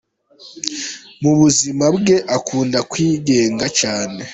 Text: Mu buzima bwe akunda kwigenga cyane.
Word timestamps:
Mu 1.21 1.31
buzima 1.39 1.85
bwe 1.95 2.15
akunda 2.37 2.79
kwigenga 2.91 3.65
cyane. 3.79 4.19